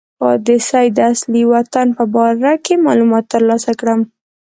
د 0.45 0.47
سید 0.67 0.91
د 0.97 0.99
اصلي 1.13 1.43
وطن 1.53 1.87
په 1.97 2.03
باره 2.13 2.53
کې 2.65 2.83
معلومات 2.87 3.25
ترلاسه 3.33 3.71
کړم. 3.79 4.01